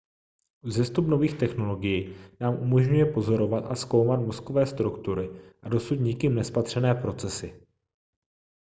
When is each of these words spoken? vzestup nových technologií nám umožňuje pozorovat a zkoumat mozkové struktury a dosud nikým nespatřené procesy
vzestup 0.63 1.07
nových 1.07 1.37
technologií 1.37 2.15
nám 2.39 2.61
umožňuje 2.61 3.05
pozorovat 3.05 3.65
a 3.71 3.75
zkoumat 3.75 4.19
mozkové 4.19 4.65
struktury 4.65 5.29
a 5.63 5.69
dosud 5.69 5.95
nikým 5.95 6.35
nespatřené 6.35 6.95
procesy 6.95 7.67